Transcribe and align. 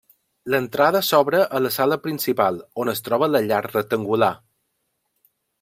L'entrada 0.53 1.01
s'obre 1.09 1.41
a 1.59 1.61
la 1.67 1.71
sala 1.75 1.99
principal, 2.07 2.59
on 2.85 2.93
es 2.97 3.05
troba 3.09 3.31
la 3.37 3.45
llar 3.51 3.63
rectangular. 3.69 4.35